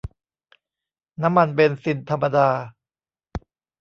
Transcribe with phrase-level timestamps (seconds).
[1.21, 2.49] น้ำมันเบนซินธรรมดา